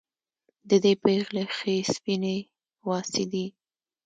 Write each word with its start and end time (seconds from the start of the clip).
د 0.69 0.71
دې 0.83 0.93
پېغلې 1.03 1.43
ښې 1.55 1.75
سپينې 1.93 2.37
واڅې 2.87 3.23
دي 3.31 3.45